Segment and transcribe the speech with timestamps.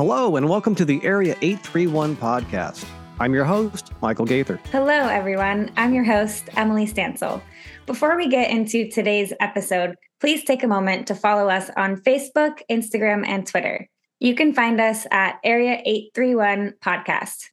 [0.00, 2.86] Hello, and welcome to the Area 831 podcast.
[3.18, 4.58] I'm your host, Michael Gaither.
[4.72, 5.70] Hello, everyone.
[5.76, 7.42] I'm your host, Emily Stansel.
[7.84, 12.62] Before we get into today's episode, please take a moment to follow us on Facebook,
[12.70, 13.90] Instagram, and Twitter.
[14.20, 17.50] You can find us at Area 831 Podcast.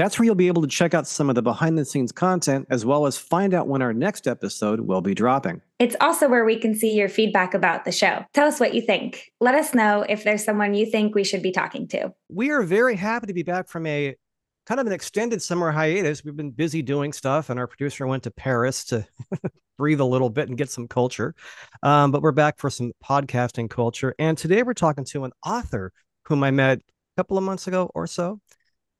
[0.00, 2.66] That's where you'll be able to check out some of the behind the scenes content
[2.70, 5.60] as well as find out when our next episode will be dropping.
[5.78, 8.24] It's also where we can see your feedback about the show.
[8.32, 9.30] Tell us what you think.
[9.40, 12.14] Let us know if there's someone you think we should be talking to.
[12.30, 14.16] We are very happy to be back from a
[14.64, 16.24] kind of an extended summer hiatus.
[16.24, 19.06] We've been busy doing stuff, and our producer went to Paris to
[19.76, 21.34] breathe a little bit and get some culture.
[21.82, 24.14] Um, but we're back for some podcasting culture.
[24.18, 25.92] And today we're talking to an author
[26.24, 26.82] whom I met a
[27.18, 28.40] couple of months ago or so.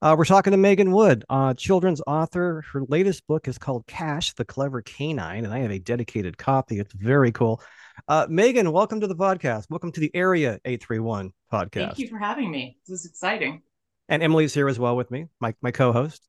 [0.03, 2.63] Uh, we're talking to Megan Wood, uh, children's author.
[2.73, 6.79] Her latest book is called Cash, the Clever Canine, and I have a dedicated copy.
[6.79, 7.61] It's very cool.
[8.07, 9.67] Uh, Megan, welcome to the podcast.
[9.69, 11.71] Welcome to the Area 831 podcast.
[11.73, 12.79] Thank you for having me.
[12.87, 13.61] This is exciting.
[14.09, 16.27] And Emily's here as well with me, my, my co-host.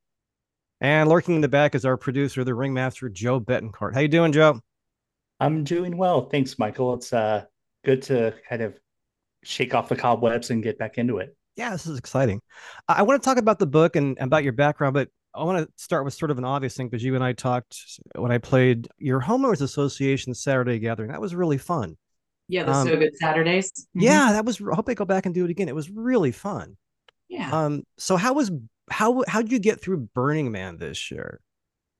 [0.79, 3.95] And lurking in the back is our producer, the ringmaster, Joe Betancourt.
[3.95, 4.59] How you doing, Joe?
[5.39, 6.29] I'm doing well.
[6.29, 6.93] Thanks, Michael.
[6.93, 7.45] It's uh,
[7.83, 8.77] good to kind of
[9.43, 12.41] shake off the cobwebs and get back into it yeah, this is exciting.
[12.87, 15.65] I, I want to talk about the book and about your background, but I want
[15.65, 17.77] to start with sort of an obvious thing because you and I talked
[18.15, 21.11] when I played your homeowners association Saturday gathering.
[21.11, 21.97] That was really fun.
[22.47, 23.71] Yeah, the um, so good Saturdays.
[23.71, 24.01] Mm-hmm.
[24.01, 24.61] Yeah, that was.
[24.61, 25.69] I hope I go back and do it again.
[25.69, 26.77] It was really fun.
[27.29, 27.49] Yeah.
[27.51, 27.83] Um.
[27.97, 28.51] So how was
[28.91, 31.39] how how did you get through Burning Man this year?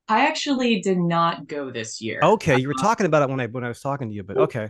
[0.07, 2.19] I actually did not go this year.
[2.21, 2.87] Okay, you were uh-huh.
[2.87, 4.69] talking about it when I when I was talking to you, but okay.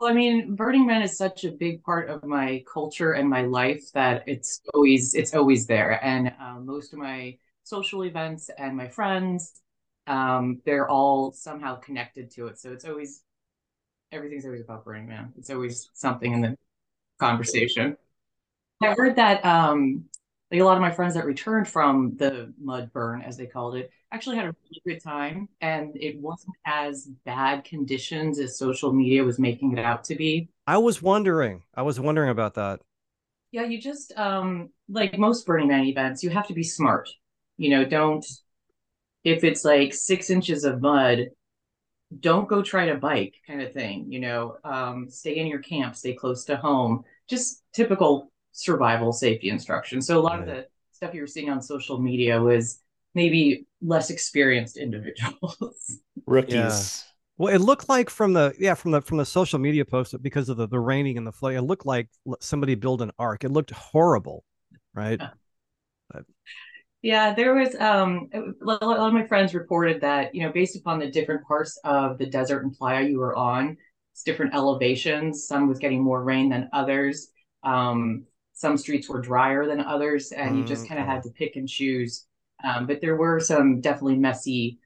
[0.00, 3.42] Well, I mean, Burning Man is such a big part of my culture and my
[3.42, 6.02] life that it's always it's always there.
[6.02, 9.60] And um, most of my social events and my friends,
[10.06, 12.58] um, they're all somehow connected to it.
[12.58, 13.22] So it's always
[14.10, 15.34] everything's always about Burning Man.
[15.36, 16.56] It's always something in the
[17.18, 17.98] conversation.
[18.82, 20.04] I heard that um,
[20.50, 23.76] like a lot of my friends that returned from the mud burn, as they called
[23.76, 25.48] it, actually had a really good time.
[25.60, 30.48] And it wasn't as bad conditions as social media was making it out to be.
[30.66, 31.62] I was wondering.
[31.74, 32.80] I was wondering about that.
[33.52, 37.08] Yeah, you just um like most Burning Man events, you have to be smart.
[37.56, 38.24] You know, don't
[39.24, 41.26] if it's like six inches of mud,
[42.18, 44.06] don't go try to bike kind of thing.
[44.10, 47.04] You know, um, stay in your camp, stay close to home.
[47.28, 50.02] Just typical survival safety instruction.
[50.02, 50.48] So a lot right.
[50.48, 52.80] of the stuff you were seeing on social media was
[53.14, 55.98] maybe less experienced individuals.
[56.26, 56.54] Rookies.
[56.54, 57.06] Yeah.
[57.38, 60.50] Well, it looked like from the yeah from the from the social media post because
[60.50, 62.08] of the, the raining and the flood, it looked like
[62.40, 63.44] somebody built an ark.
[63.44, 64.44] It looked horrible,
[64.94, 65.18] right?
[65.18, 65.30] Yeah.
[66.10, 66.24] But...
[67.00, 70.98] yeah, there was um a lot of my friends reported that you know based upon
[70.98, 73.78] the different parts of the desert and playa you were on,
[74.12, 75.46] it's different elevations.
[75.46, 77.28] Some was getting more rain than others.
[77.62, 81.56] Um, some streets were drier than others, and you just kind of had to pick
[81.56, 82.26] and choose.
[82.64, 84.78] Um, but there were some definitely messy,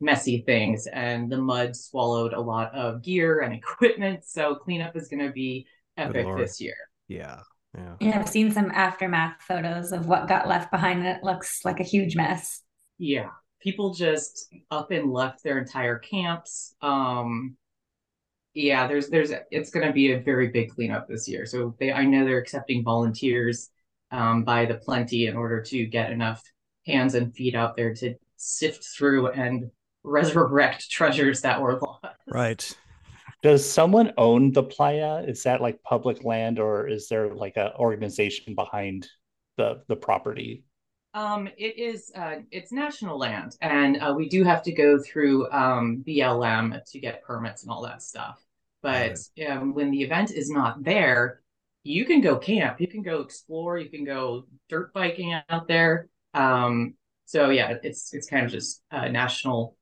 [0.00, 4.24] messy things, and the mud swallowed a lot of gear and equipment.
[4.24, 5.66] So cleanup is going to be
[5.96, 6.76] epic this year.
[7.08, 7.40] Yeah.
[7.76, 7.94] Yeah.
[8.00, 11.00] yeah, I've seen some aftermath photos of what got left behind.
[11.00, 12.62] and It looks like a huge mess.
[12.96, 13.28] Yeah,
[13.60, 16.74] people just up and left their entire camps.
[16.80, 17.56] Um,
[18.54, 21.44] yeah, there's there's it's going to be a very big cleanup this year.
[21.44, 23.68] So they I know they're accepting volunteers
[24.10, 26.42] um, by the plenty in order to get enough
[26.86, 29.70] hands and feet out there to sift through and
[30.02, 32.16] resurrect treasures that were lost.
[32.28, 32.76] Right.
[33.42, 35.22] Does someone own the playa?
[35.26, 39.08] Is that like public land, or is there like an organization behind
[39.56, 40.64] the the property?
[41.14, 45.50] Um, it is uh, it's national land, and uh, we do have to go through
[45.50, 48.42] um, BLM to get permits and all that stuff.
[48.82, 49.50] But right.
[49.50, 51.40] um, when the event is not there,
[51.82, 56.08] you can go camp, you can go explore, you can go dirt biking out there.
[56.36, 59.76] Um, so yeah, it's it's kind of just a national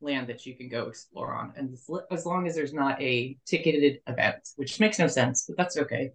[0.00, 1.76] land that you can go explore on, and
[2.10, 6.10] as long as there's not a ticketed event, which makes no sense, but that's okay.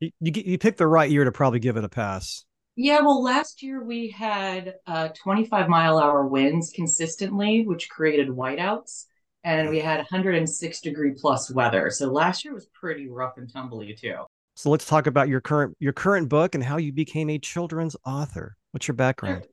[0.00, 2.44] You you, you picked the right year to probably give it a pass.
[2.74, 9.04] Yeah, well, last year we had uh, 25 mile hour winds consistently, which created whiteouts
[9.44, 11.90] and we had 106 degree plus weather.
[11.90, 14.16] So last year was pretty rough and tumbly too.
[14.54, 17.96] So let's talk about your current your current book and how you became a children's
[18.04, 18.56] author.
[18.72, 19.46] What's your background?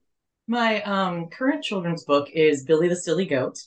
[0.48, 3.60] My um, current children's book is Billy the Silly Goat.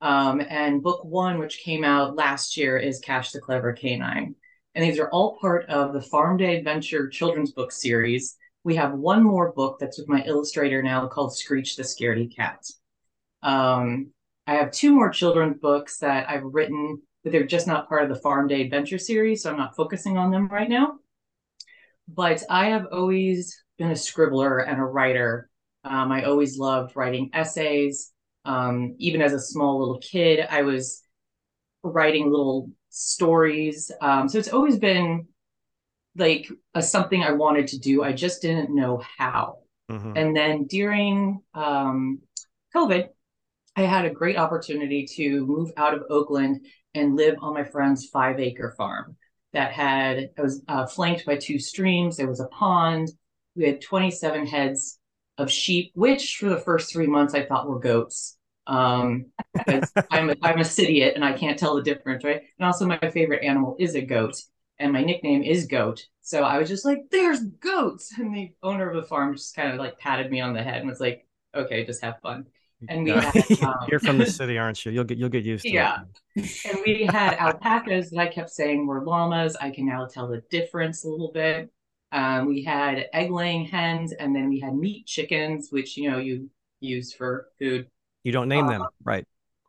[0.00, 4.34] Um, and book one, which came out last year, is Cash the Clever Canine.
[4.74, 8.36] And these are all part of the Farm Day Adventure children's book series.
[8.64, 12.66] We have one more book that's with my illustrator now called Screech the Scaredy Cat.
[13.42, 14.12] Um,
[14.46, 18.08] I have two more children's books that I've written, but they're just not part of
[18.08, 20.98] the Farm Day Adventure series, so I'm not focusing on them right now.
[22.08, 25.50] but I have always been a scribbler and a writer.
[25.84, 28.12] Um, I always loved writing essays.
[28.44, 31.02] Um, even as a small little kid, I was
[31.82, 33.90] writing little stories.
[34.00, 35.26] Um, so it's always been
[36.16, 38.02] like a, something I wanted to do.
[38.02, 39.58] I just didn't know how.
[39.90, 40.12] Mm-hmm.
[40.16, 42.20] And then during um,
[42.74, 43.08] COVID,
[43.76, 48.08] I had a great opportunity to move out of Oakland and live on my friend's
[48.08, 49.16] five acre farm
[49.52, 52.16] that had, it was uh, flanked by two streams.
[52.16, 53.10] There was a pond.
[53.56, 54.98] We had 27 heads
[55.38, 58.36] of sheep, which for the first three months I thought were goats.
[58.66, 62.42] Um, because I'm a, I'm a idiot and I can't tell the difference, right?
[62.58, 64.36] And also my favorite animal is a goat
[64.78, 66.06] and my nickname is Goat.
[66.22, 68.12] So I was just like, there's goats.
[68.18, 70.78] And the owner of the farm just kind of like patted me on the head
[70.80, 72.46] and was like, okay, just have fun.
[72.88, 74.92] And we had, um, you're from the city, aren't you?
[74.92, 76.00] You'll get you'll get used to yeah.
[76.36, 76.44] it.
[76.66, 76.70] Yeah.
[76.70, 79.56] and we had alpacas that I kept saying were llamas.
[79.56, 81.70] I can now tell the difference a little bit.
[82.14, 86.18] Um, we had egg laying hens, and then we had meat chickens, which you know
[86.18, 86.48] you
[86.80, 87.88] use for food.
[88.22, 89.26] You don't name them, right?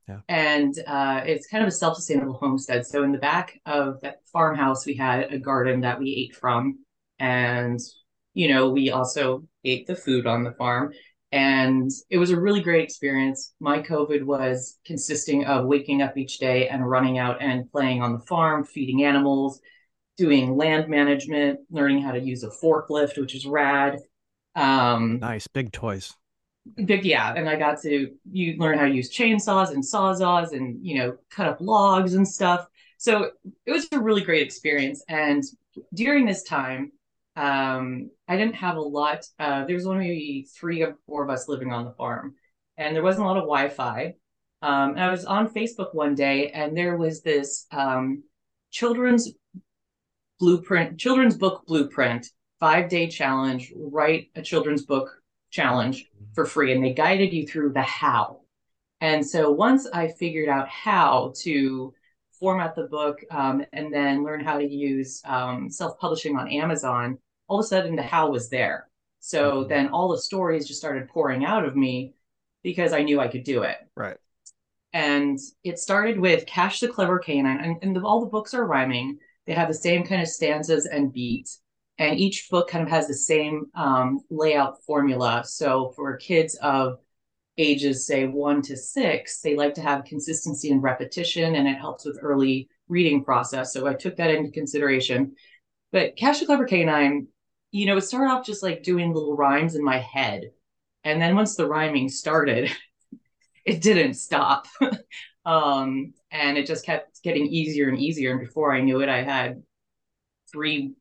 [0.08, 0.20] Yeah.
[0.30, 2.86] And uh, it's kind of a self sustainable homestead.
[2.86, 6.80] So in the back of that farmhouse, we had a garden that we ate from.
[7.18, 7.80] And,
[8.34, 10.94] you know, we also ate the food on the farm.
[11.32, 13.54] And it was a really great experience.
[13.60, 18.14] My COVID was consisting of waking up each day and running out and playing on
[18.14, 19.60] the farm, feeding animals,
[20.18, 24.00] doing land management, learning how to use a forklift, which is rad.
[24.56, 26.14] Um, nice, big toys.
[26.86, 30.84] big yeah and i got to you learn how to use chainsaws and sawzalls and
[30.84, 32.68] you know cut up logs and stuff.
[32.98, 33.32] So
[33.66, 35.04] it was a really great experience.
[35.10, 35.44] And
[35.94, 36.92] during this time
[37.36, 41.48] um, i didn't have a lot uh, there was only three or four of us
[41.50, 42.36] living on the farm
[42.78, 44.16] and there wasn't a lot of wi-fi.
[44.62, 48.24] Um, and i was on facebook one day and there was this um,
[48.72, 49.30] children's
[50.40, 52.28] blueprint children's book blueprint
[52.60, 55.22] five day challenge write a children's book
[55.52, 58.42] challenge for free and they guided you through the how.
[59.02, 61.94] And so once I figured out how to
[62.40, 67.18] format the book um, and then learn how to use um, self publishing on Amazon,
[67.48, 68.90] all of a sudden the how was there.
[69.20, 69.70] So mm-hmm.
[69.70, 72.14] then all the stories just started pouring out of me
[72.64, 73.78] because I knew I could do it.
[73.96, 74.18] Right.
[74.94, 78.66] And it started with Cash the Clever Canine, and, and the, all the books are
[78.66, 79.20] rhyming.
[79.46, 81.62] They have the same kind of stanzas and beats
[81.98, 85.44] and each book kind of has the same um, layout formula.
[85.46, 87.00] So for kids of
[87.58, 92.06] ages, say one to six, they like to have consistency and repetition, and it helps
[92.06, 93.74] with early reading process.
[93.74, 95.36] So I took that into consideration.
[95.92, 97.28] But Cash the Clever Canine,
[97.72, 100.52] you know, it started off just like doing little rhymes in my head.
[101.06, 102.76] And then once the rhyming started,
[103.66, 104.68] it didn't stop.
[105.46, 108.32] um, and it just kept getting easier and easier.
[108.32, 109.64] And before I knew it, I had
[110.52, 110.94] three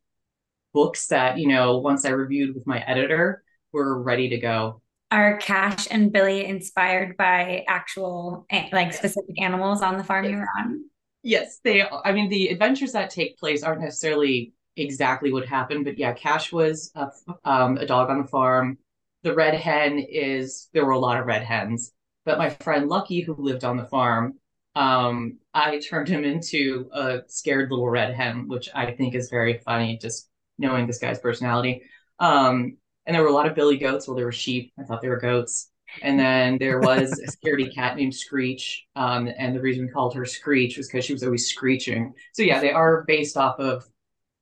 [0.72, 3.42] books that, you know, once I reviewed with my editor,
[3.72, 4.80] were ready to go.
[5.10, 10.48] Are Cash and Billy inspired by actual, like specific animals on the farm you were
[10.58, 10.84] on?
[11.22, 11.82] Yes, they.
[11.82, 16.52] I mean, the adventures that take place aren't necessarily exactly what happened, but yeah, Cash
[16.52, 17.10] was a,
[17.44, 18.78] um, a dog on the farm.
[19.22, 21.92] The red hen is there were a lot of red hens,
[22.24, 24.34] but my friend Lucky, who lived on the farm,
[24.74, 29.58] um, I turned him into a scared little red hen, which I think is very
[29.58, 29.98] funny.
[29.98, 30.28] Just
[30.58, 31.82] knowing this guy's personality.
[32.18, 32.76] Um,
[33.06, 34.08] and there were a lot of billy goats.
[34.08, 34.72] Well, there were sheep.
[34.78, 35.70] I thought they were goats.
[36.02, 38.86] And then there was a scaredy cat named Screech.
[38.96, 42.14] Um, and the reason we called her Screech was because she was always screeching.
[42.32, 43.84] So yeah, they are based off of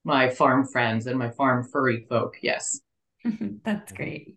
[0.05, 2.37] my farm friends and my farm furry folk.
[2.43, 2.81] Yes.
[3.65, 4.37] That's great.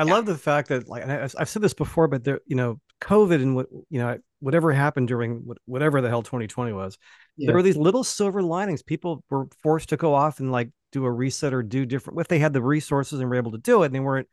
[0.00, 0.12] I yeah.
[0.14, 3.54] love the fact that like I've said this before, but there, you know, COVID and
[3.54, 6.96] what you know, whatever happened during whatever the hell 2020 was,
[7.36, 7.48] yeah.
[7.48, 8.82] there were these little silver linings.
[8.82, 12.28] People were forced to go off and like do a reset or do different if
[12.28, 14.28] they had the resources and were able to do it and they weren't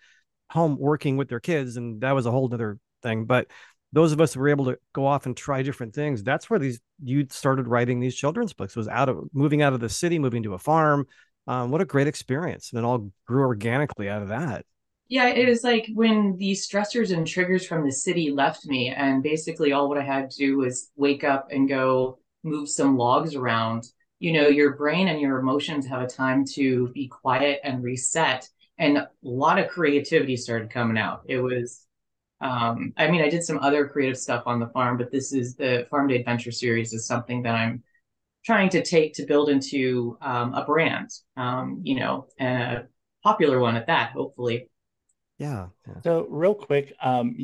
[0.49, 3.47] home working with their kids and that was a whole other thing but
[3.93, 6.57] those of us who were able to go off and try different things that's where
[6.57, 10.17] these you started writing these children's books was out of moving out of the city
[10.17, 11.05] moving to a farm
[11.47, 14.65] um, what a great experience and it all grew organically out of that
[15.09, 19.23] yeah it was like when the stressors and triggers from the city left me and
[19.23, 23.35] basically all what i had to do was wake up and go move some logs
[23.35, 23.87] around.
[24.19, 28.49] You know your brain and your emotions have a time to be quiet and reset
[28.79, 31.21] and a lot of creativity started coming out.
[31.27, 31.85] It was
[32.39, 35.55] um, i mean i did some other creative stuff on the farm but this is
[35.55, 37.83] the Farm Day adventure series is something that i'm
[38.45, 42.83] trying to take to build into um, a brand um, you know a
[43.23, 44.69] popular one at that hopefully
[45.37, 46.01] yeah, yeah.
[46.03, 47.35] so real quick um,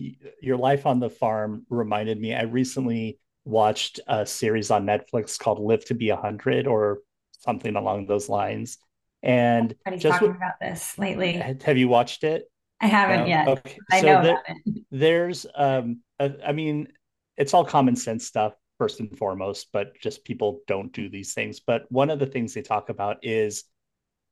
[0.41, 5.59] your life on the farm reminded me i recently watched a series on Netflix called
[5.59, 7.00] Live to Be a Hundred or
[7.39, 8.77] something along those lines.
[9.21, 11.33] And Everybody's just talking about this lately.
[11.65, 12.45] have you watched it?
[12.79, 13.25] I haven't No?
[13.25, 13.47] yet.
[13.50, 13.77] Okay.
[13.91, 14.83] I so know there- about it.
[14.91, 16.88] there's um a- I mean
[17.35, 21.59] it's all common sense stuff first and foremost but just people don't do these things
[21.59, 23.65] but one of the things they talk about is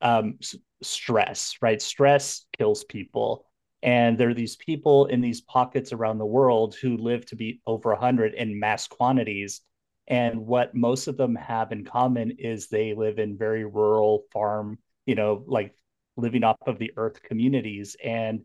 [0.01, 3.45] um s- stress right stress kills people
[3.83, 7.61] and there are these people in these pockets around the world who live to be
[7.65, 9.61] over 100 in mass quantities
[10.07, 14.77] and what most of them have in common is they live in very rural farm
[15.05, 15.75] you know like
[16.17, 18.41] living off of the earth communities and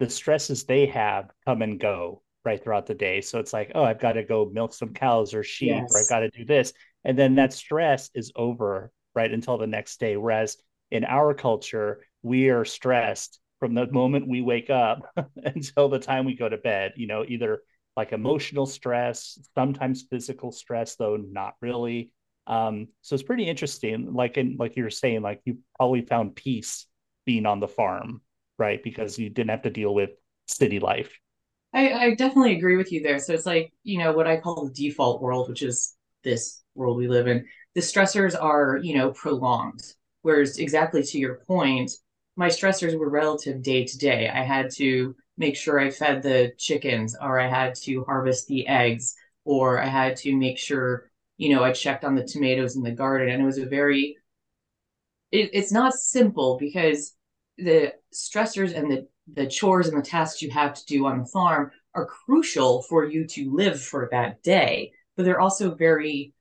[0.00, 3.20] the stresses they have come and go right throughout the day.
[3.20, 6.08] So it's like, oh, I've got to go milk some cows or sheep, or I've
[6.08, 6.72] got to do this.
[7.04, 10.16] And then that stress is over right until the next day.
[10.16, 10.56] Whereas
[10.90, 15.00] in our culture, we are stressed from the moment we wake up
[15.36, 17.62] until the time we go to bed, you know, either
[17.96, 22.10] like emotional stress, sometimes physical stress, though not really.
[22.46, 24.12] Um, so it's pretty interesting.
[24.12, 26.86] Like in like you were saying, like you probably found peace
[27.24, 28.20] being on the farm,
[28.58, 28.82] right?
[28.82, 30.10] Because you didn't have to deal with
[30.46, 31.18] city life.
[31.72, 33.18] I, I definitely agree with you there.
[33.18, 36.96] So it's like, you know, what I call the default world, which is this world
[36.96, 37.44] we live in.
[37.74, 39.82] The stressors are, you know, prolonged.
[40.22, 41.90] Whereas, exactly to your point,
[42.36, 44.28] my stressors were relative day to day.
[44.28, 48.66] I had to make sure I fed the chickens, or I had to harvest the
[48.66, 49.14] eggs,
[49.44, 52.92] or I had to make sure, you know, I checked on the tomatoes in the
[52.92, 53.28] garden.
[53.28, 54.16] And it was a very,
[55.32, 57.14] it, it's not simple because
[57.58, 61.26] the stressors and the the chores and the tasks you have to do on the
[61.26, 66.32] farm are crucial for you to live for that day but they're also very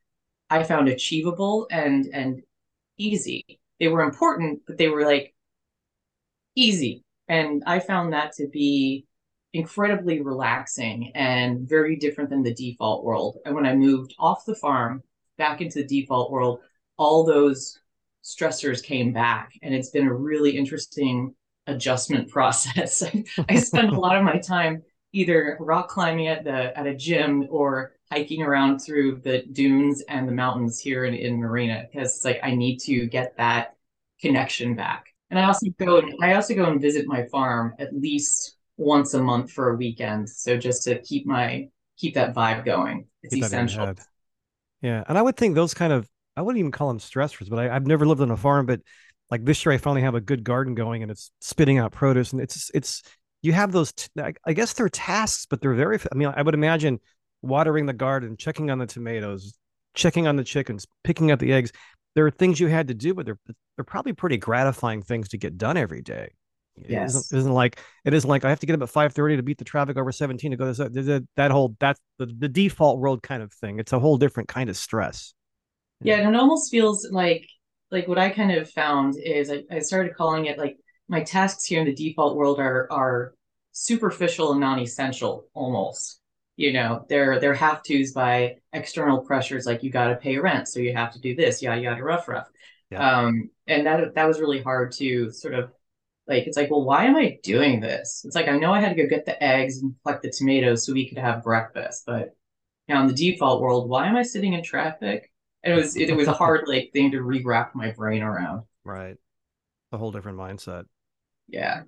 [0.50, 2.42] i found achievable and and
[2.98, 5.34] easy they were important but they were like
[6.56, 9.06] easy and i found that to be
[9.54, 14.56] incredibly relaxing and very different than the default world and when i moved off the
[14.56, 15.02] farm
[15.38, 16.60] back into the default world
[16.98, 17.80] all those
[18.24, 21.36] stressors came back and it's been a really interesting
[21.68, 23.04] adjustment process.
[23.50, 27.48] I, spend a lot of my time either rock climbing at the at a gym
[27.50, 32.26] or hiking around through the dunes and the mountains here in, in Marina because it's
[32.26, 33.76] like I need to get that
[34.20, 35.13] connection back.
[35.34, 39.16] And I also go and I also go and visit my farm at least once
[39.16, 40.30] a month for a weekend.
[40.30, 43.08] So just to keep my keep that vibe going.
[43.24, 43.96] It's Keep that in your essential.
[44.84, 47.58] Yeah, and I would think those kind of I wouldn't even call them stressors, but
[47.58, 48.82] I, I've never lived on a farm, but
[49.32, 52.32] like this year I finally have a good garden going and it's spitting out produce
[52.32, 53.02] and it's it's
[53.42, 56.44] you have those t- I, I guess they're tasks, but they're very I mean I
[56.44, 57.00] would imagine
[57.42, 59.58] watering the garden, checking on the tomatoes,
[59.96, 61.72] checking on the chickens, picking up the eggs.
[62.16, 63.40] There are things you had to do, but they're
[63.76, 66.34] they're probably pretty gratifying things to get done every day.
[66.76, 67.16] It Yes.
[67.16, 69.36] isn't, it isn't like it isn't like I have to get up at five thirty
[69.36, 72.50] to beat the traffic over seventeen to go this- that, that whole that's the, the
[72.50, 73.80] default world kind of thing.
[73.80, 75.34] It's a whole different kind of stress.
[76.02, 77.48] Yeah, and it almost feels like
[77.92, 80.78] like what I kind of found is I, I started calling it like
[81.08, 83.34] my tasks here in the default world are are
[83.72, 86.20] superficial and non-essential almost.
[86.56, 90.68] You know, they're they're have tos by external pressures like you got to pay rent,
[90.68, 92.48] so you have to do this, yada yada rough rough.
[92.92, 93.22] Yeah.
[93.22, 95.72] Um, and that that was really hard to sort of
[96.28, 98.24] like it's like, well, why am I doing this?
[98.26, 100.86] It's like I know I had to go get the eggs and collect the tomatoes
[100.86, 102.36] so we could have breakfast, but
[102.88, 105.32] now in the default world, why am I sitting in traffic?
[105.64, 108.64] And it was it, it was a hard like thing to re-wrap my brain around.
[108.84, 109.18] Right.
[109.92, 110.86] A whole different mindset.
[111.48, 111.84] Yeah.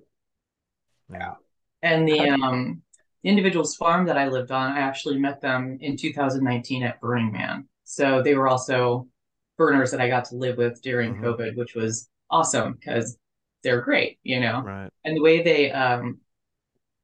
[1.10, 1.34] Yeah.
[1.82, 2.85] And the um the
[3.26, 7.68] individual's farm that I lived on, I actually met them in 2019 at Burning Man.
[7.84, 9.08] So they were also
[9.58, 11.22] burners that I got to live with during Mhm.
[11.22, 13.16] COVID, which was awesome because
[13.62, 14.60] they're great, you know.
[14.62, 14.90] Right.
[15.04, 16.20] And the way they um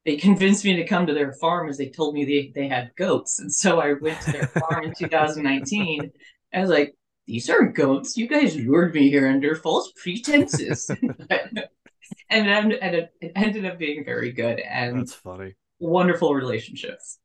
[0.05, 2.91] they convinced me to come to their farm is they told me they, they had
[2.97, 3.39] goats.
[3.39, 6.11] And so I went to their farm in 2019.
[6.55, 6.95] I was like,
[7.27, 8.17] these aren't goats.
[8.17, 10.91] You guys lured me here under false pretenses.
[11.31, 15.55] and, it, it ended up being very good and That's funny.
[15.83, 17.19] Wonderful relationships.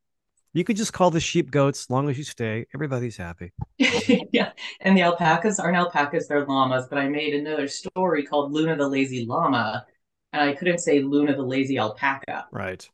[0.53, 2.65] You could just call the sheep goats as long as you stay.
[2.73, 3.53] Everybody's happy.
[3.77, 4.51] yeah.
[4.81, 6.87] And the alpacas aren't alpacas, they're llamas.
[6.89, 9.85] But I made another story called Luna the Lazy Llama.
[10.33, 12.47] And I couldn't say Luna the Lazy Alpaca.
[12.51, 12.87] Right.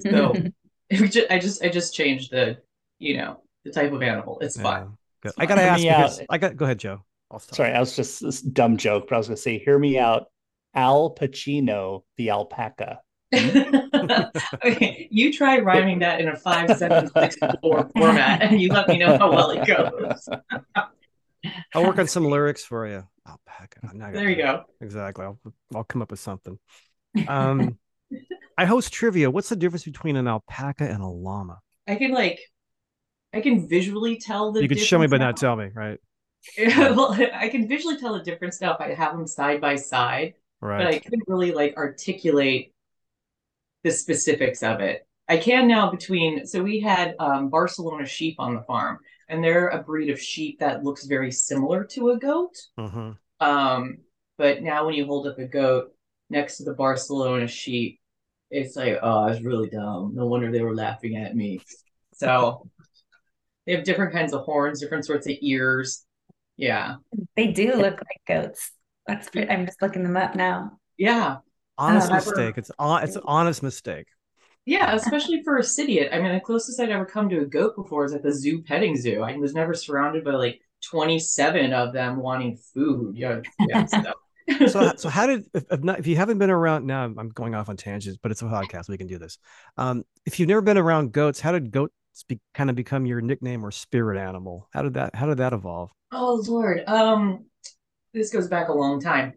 [0.00, 0.32] So
[0.90, 2.58] we ju- I just I just changed the
[2.98, 4.38] you know the type of animal.
[4.40, 4.62] It's Yeah.
[4.62, 4.84] fine.
[5.22, 5.28] Good.
[5.30, 5.70] It's I gotta fine.
[5.70, 6.20] ask Hear because.
[6.30, 7.04] I got go ahead, Joe.
[7.30, 7.56] I'll stop.
[7.56, 9.98] Sorry, I was just this dumb joke, but I was going to say, hear me
[9.98, 10.28] out.
[10.74, 13.00] Al Pacino, the alpaca.
[13.34, 18.88] okay, you try rhyming that in a five, seven, six, four format, and you let
[18.88, 20.28] me know how well it goes.
[21.74, 23.06] I'll work on some lyrics for you.
[23.26, 23.80] Alpaca.
[23.88, 24.64] I'm not There you go.
[24.80, 25.24] Exactly.
[25.24, 25.38] I'll
[25.74, 26.58] I'll come up with something.
[27.26, 27.78] Um,
[28.56, 29.30] I host trivia.
[29.30, 31.60] What's the difference between an alpaca and a llama?
[31.86, 32.40] I can like,
[33.34, 34.62] I can visually tell the.
[34.62, 35.98] you could show me, but not tell me, right?
[36.58, 40.34] Well, I can visually tell the difference now if I have them side by side,
[40.60, 40.78] right.
[40.78, 42.72] but I couldn't really like articulate
[43.84, 45.06] the specifics of it.
[45.28, 49.68] I can now between so we had um, Barcelona sheep on the farm, and they're
[49.68, 52.56] a breed of sheep that looks very similar to a goat.
[52.78, 53.10] Mm-hmm.
[53.46, 53.98] Um,
[54.38, 55.92] but now when you hold up a goat
[56.30, 58.00] next to the Barcelona sheep,
[58.50, 60.12] it's like, oh, I was really dumb.
[60.14, 61.60] No wonder they were laughing at me.
[62.14, 62.66] So
[63.66, 66.04] they have different kinds of horns, different sorts of ears.
[66.56, 66.96] Yeah.
[67.36, 68.72] They do look like goats.
[69.06, 70.78] That's pretty, I'm just looking them up now.
[70.96, 71.36] Yeah.
[71.78, 72.58] Honest Uh, mistake.
[72.58, 73.04] It's on.
[73.04, 74.06] It's an honest mistake.
[74.66, 76.10] Yeah, especially for a city.
[76.10, 78.62] I mean, the closest I'd ever come to a goat before is at the zoo
[78.62, 79.22] petting zoo.
[79.22, 83.16] I was never surrounded by like 27 of them wanting food.
[83.16, 83.86] Yeah, yeah.
[83.86, 84.12] So,
[84.66, 87.04] So, so how did if, if not if you haven't been around now?
[87.04, 88.88] I'm going off on tangents, but it's a podcast.
[88.88, 89.38] We can do this.
[89.76, 91.92] Um, if you've never been around goats, how did goats
[92.28, 94.68] be, kind of become your nickname or spirit animal?
[94.72, 95.90] How did that How did that evolve?
[96.12, 97.44] oh Lord, um,
[98.14, 99.34] this goes back a long time.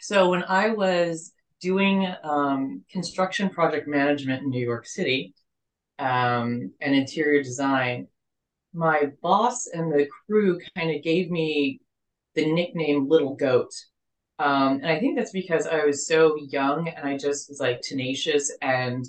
[0.00, 5.34] So when I was doing um, construction project management in New York City
[5.98, 8.08] um, and interior design,
[8.72, 11.80] my boss and the crew kind of gave me
[12.34, 13.72] the nickname Little Goat.
[14.38, 17.80] Um, and I think that's because I was so young and I just was like
[17.80, 19.04] tenacious and,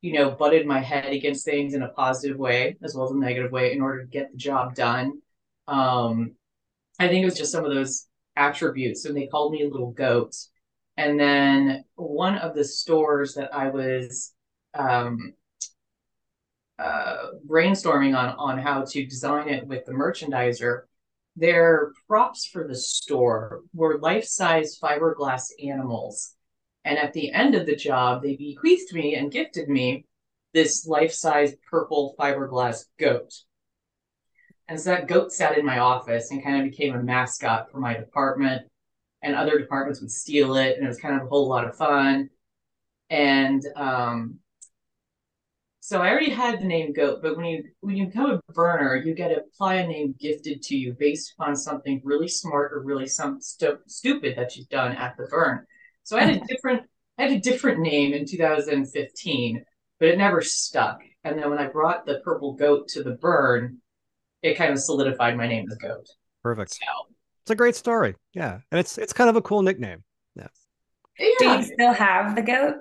[0.00, 3.18] you know, butted my head against things in a positive way as well as a
[3.18, 5.20] negative way in order to get the job done.
[5.68, 6.34] Um,
[6.98, 9.04] I think it was just some of those attributes.
[9.04, 10.34] And they called me little goat.
[10.98, 14.34] And then one of the stores that I was
[14.74, 15.32] um,
[16.76, 20.82] uh, brainstorming on on how to design it with the merchandiser,
[21.36, 26.34] their props for the store were life-size fiberglass animals.
[26.84, 30.04] And at the end of the job, they bequeathed me and gifted me
[30.52, 33.32] this life-size purple fiberglass goat.
[34.66, 37.78] And so that goat sat in my office and kind of became a mascot for
[37.78, 38.66] my department.
[39.22, 41.76] And other departments would steal it, and it was kind of a whole lot of
[41.76, 42.30] fun.
[43.10, 44.38] And um,
[45.88, 48.96] so I already had the name goat, but when you when you become a burner,
[48.96, 52.82] you get to apply a name gifted to you based upon something really smart or
[52.82, 55.64] really some stu- stupid that you've done at the burn.
[56.02, 56.82] So I had a different
[57.16, 59.64] I had a different name in 2015,
[59.98, 61.00] but it never stuck.
[61.24, 63.78] And then when I brought the purple goat to the burn,
[64.42, 66.06] it kind of solidified my name as goat.
[66.42, 66.74] Perfect.
[66.74, 67.14] So
[67.48, 68.14] It's a great story.
[68.34, 70.04] Yeah, and it's it's kind of a cool nickname.
[70.36, 70.48] Yeah.
[71.16, 72.74] Do you still have the goat?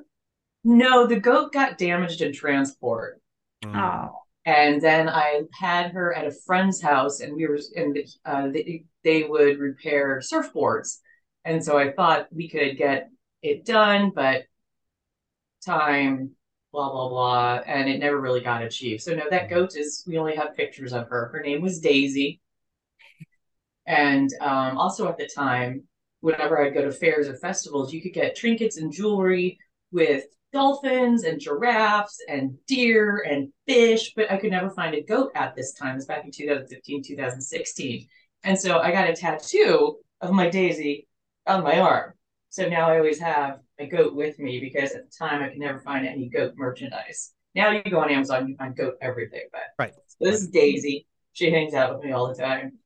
[0.65, 3.21] No, the goat got damaged in transport.
[3.63, 3.77] Mm.
[3.77, 8.49] Oh, and then I had her at a friend's house, and we were, and uh,
[8.49, 10.97] they, they would repair surfboards,
[11.45, 13.09] and so I thought we could get
[13.41, 14.43] it done, but
[15.65, 16.31] time,
[16.73, 19.01] blah blah blah, and it never really got achieved.
[19.01, 20.03] So no, that goat is.
[20.05, 21.29] We only have pictures of her.
[21.31, 22.41] Her name was Daisy,
[23.87, 25.83] and um, also at the time,
[26.19, 29.57] whenever I'd go to fairs or festivals, you could get trinkets and jewelry
[29.91, 35.31] with dolphins and giraffes and deer and fish, but I could never find a goat
[35.35, 35.93] at this time.
[35.93, 38.07] It was back in 2015, 2016.
[38.43, 41.07] And so I got a tattoo of my Daisy
[41.45, 42.13] on my arm.
[42.49, 45.59] So now I always have a goat with me because at the time I could
[45.59, 47.33] never find any goat merchandise.
[47.55, 49.47] Now you go on Amazon, you find goat everything.
[49.51, 49.93] But Right.
[49.93, 51.07] so this is Daisy.
[51.33, 52.79] She hangs out with me all the time.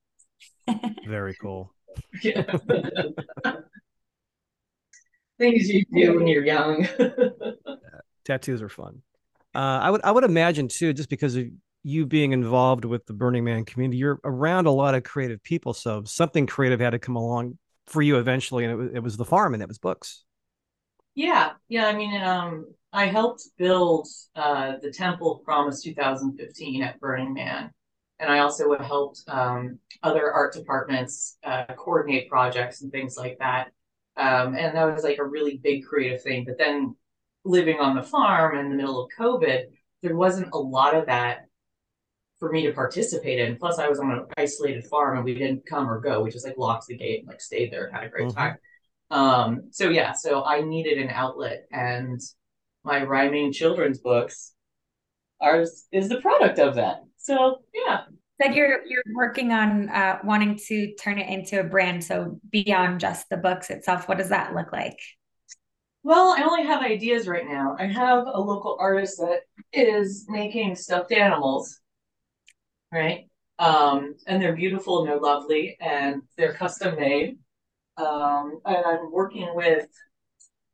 [1.07, 1.73] Very cool.
[2.21, 2.43] Yeah.
[5.39, 6.87] Things you do when you're young.
[8.25, 9.01] Tattoos are fun.
[9.53, 11.47] Uh, I would I would imagine too, just because of
[11.83, 15.73] you being involved with the Burning Man community, you're around a lot of creative people,
[15.73, 17.57] so something creative had to come along
[17.87, 20.23] for you eventually, and it was, it was the farm and it was books.
[21.15, 21.87] Yeah, yeah.
[21.87, 27.71] I mean, um, I helped build uh, the Temple of Promise 2015 at Burning Man,
[28.21, 33.71] and I also helped um, other art departments uh, coordinate projects and things like that.
[34.15, 36.45] Um, and that was like a really big creative thing.
[36.45, 36.95] But then
[37.43, 39.63] living on the farm in the middle of COVID,
[40.03, 41.47] there wasn't a lot of that
[42.39, 43.57] for me to participate in.
[43.57, 46.21] Plus, I was on an isolated farm and we didn't come or go.
[46.21, 48.35] We just like locked the gate and like stayed there and had a great Mhm.
[48.35, 48.57] time.
[49.09, 52.19] Um, so yeah, so I needed an outlet, and
[52.83, 54.53] my rhyming children's books
[55.41, 57.03] are is the product of that.
[57.21, 58.01] So yeah,
[58.41, 62.03] said you're you're working on uh, wanting to turn it into a brand.
[62.03, 64.97] So beyond just the books itself, what does that look like?
[66.03, 67.75] Well, I only have ideas right now.
[67.79, 71.79] I have a local artist that is making stuffed animals,
[72.91, 73.27] right?
[73.59, 77.37] Um, and they're beautiful and they're lovely and they're custom made.
[77.97, 79.87] Um, and I'm working with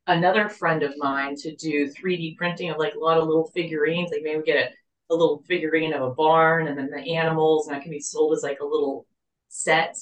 [0.08, 4.12] another friend of mine to do 3D printing of like a lot of little figurines.
[4.12, 4.74] Like maybe we get a,
[5.10, 8.36] a little figurine of a barn and then the animals, and that can be sold
[8.36, 9.06] as like a little
[9.48, 9.98] set.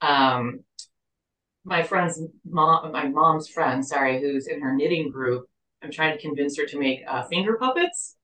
[0.00, 0.60] Um,
[1.64, 5.46] my friend's mom, my mom's friend, sorry, who's in her knitting group,
[5.82, 8.16] I'm trying to convince her to make uh, finger puppets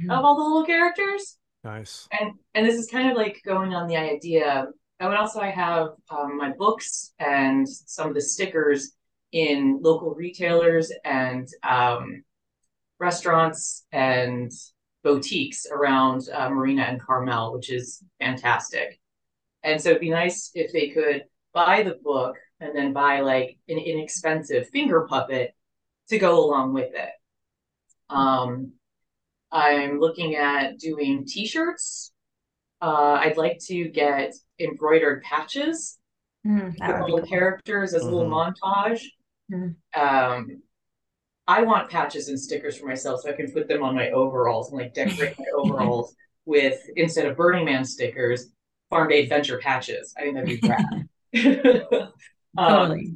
[0.00, 0.10] mm-hmm.
[0.10, 1.38] of all the little characters.
[1.62, 2.08] Nice.
[2.18, 4.66] And and this is kind of like going on the idea.
[5.00, 8.92] And also I have um, my books and some of the stickers
[9.32, 12.22] in local retailers and um,
[13.00, 14.52] restaurants and
[15.04, 18.98] boutiques around uh, Marina and Carmel, which is fantastic.
[19.62, 23.58] And so it'd be nice if they could buy the book and then buy like
[23.68, 25.54] an inexpensive finger puppet
[26.08, 27.10] to go along with it.
[28.10, 28.72] Um,
[29.52, 32.12] I'm looking at doing t-shirts.
[32.82, 35.98] Uh, I'd like to get embroidered patches
[36.46, 38.66] mm, with all the characters as a little mm-hmm.
[38.66, 39.02] montage.
[39.52, 39.76] Mm.
[39.96, 40.62] Um,
[41.46, 44.70] I want patches and stickers for myself so I can put them on my overalls
[44.70, 46.14] and like decorate my overalls
[46.46, 48.50] with instead of Burning Man stickers,
[48.90, 50.14] Farm Day Adventure patches.
[50.16, 51.08] I think that'd be rad.
[52.58, 53.14] um, totally.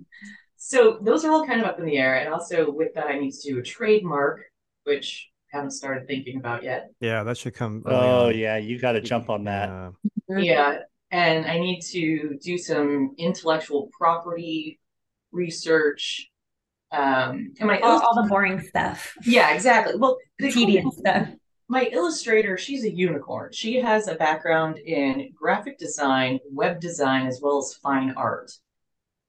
[0.56, 3.18] So those are all kind of up in the air, and also with that, I
[3.18, 4.42] need to do a trademark,
[4.84, 6.90] which I haven't started thinking about yet.
[7.00, 7.82] Yeah, that should come.
[7.86, 9.92] Oh yeah, you got to jump on that.
[10.28, 10.38] Yeah.
[10.38, 10.78] yeah,
[11.10, 14.80] and I need to do some intellectual property
[15.32, 16.28] research
[16.90, 19.14] um, and my all, all the boring stuff.
[19.24, 19.96] Yeah, exactly.
[19.96, 21.28] Well, the tedious cool, stuff.
[21.68, 23.52] My illustrator, she's a unicorn.
[23.52, 28.52] She has a background in graphic design, web design, as well as fine art.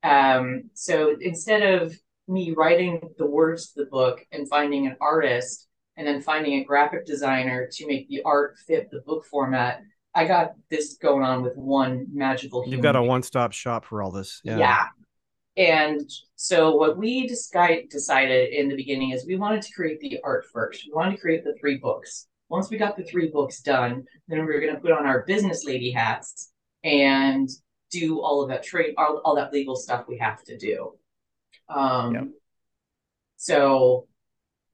[0.04, 1.94] Um, so instead of
[2.30, 5.68] me writing the words to the book and finding an artist
[5.98, 9.82] and then finding a graphic designer to make the art fit the book format,
[10.16, 12.64] I got this going on with one magical.
[12.66, 14.40] You've got a one-stop shop for all this.
[14.46, 14.58] Yeah.
[14.58, 14.86] yeah.
[15.60, 20.46] And so what we decided in the beginning is we wanted to create the art
[20.54, 20.86] first.
[20.88, 22.28] We wanted to create the three books.
[22.48, 25.26] Once we got the three books done, then we were going to put on our
[25.26, 26.54] business lady hats
[26.86, 27.50] and
[27.92, 30.94] do all of that trade, all, all that legal stuff we have to do.
[31.68, 32.28] Um, yep.
[33.36, 34.08] So,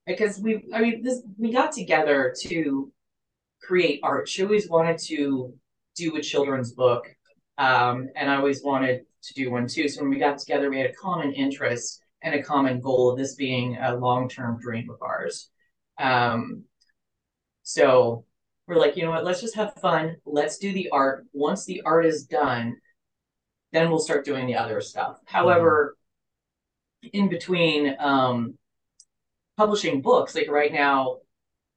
[0.06, 2.92] because we, I mean, this we got together to
[3.60, 4.30] create art.
[4.30, 5.52] She always wanted to
[5.96, 7.08] do a children's book,
[7.58, 9.88] um, and I always wanted to do one too.
[9.88, 13.18] So when we got together, we had a common interest and a common goal of
[13.18, 15.50] this being a long term dream of ours.
[15.98, 16.64] Um,
[17.64, 18.26] so
[18.68, 20.18] we're like, you know what, let's just have fun.
[20.26, 21.26] Let's do the art.
[21.34, 22.78] Once the art is done,
[23.72, 25.20] then we'll start doing the other stuff.
[25.26, 25.98] However,
[27.14, 28.58] in between um,
[29.58, 31.18] publishing books, like right now,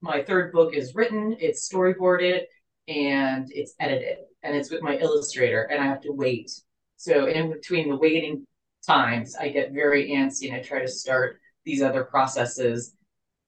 [0.00, 2.42] my third book is written, it's storyboarded,
[2.86, 6.52] and it's edited, and it's with my illustrator, and I have to wait
[6.98, 8.44] so in between the waiting
[8.86, 12.94] times, I get very antsy and I try to start these other processes.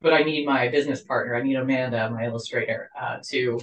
[0.01, 1.35] But I need my business partner.
[1.35, 3.61] I need Amanda, my illustrator, uh, to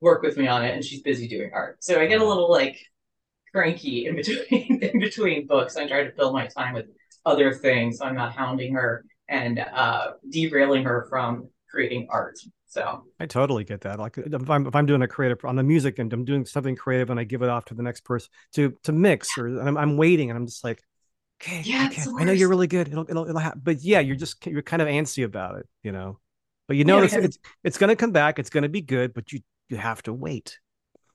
[0.00, 1.84] work with me on it, and she's busy doing art.
[1.84, 2.76] So I get a little like
[3.52, 5.76] cranky in between in between books.
[5.76, 6.86] I try to fill my time with
[7.24, 12.38] other things, so I'm not hounding her and uh, derailing her from creating art.
[12.74, 14.00] So I totally get that.
[14.00, 16.74] Like if I'm if I'm doing a creative on the music and I'm doing something
[16.74, 19.76] creative and I give it off to the next person to to mix or I'm,
[19.76, 20.82] I'm waiting and I'm just like,
[21.40, 22.88] okay, yeah, okay, I know you're really good.
[22.88, 23.54] It'll it'll, it'll ha-.
[23.54, 26.18] but yeah, you're just you're kind of antsy about it, you know.
[26.66, 28.40] But you know yeah, it's, it's it's gonna come back.
[28.40, 30.58] It's gonna be good, but you you have to wait.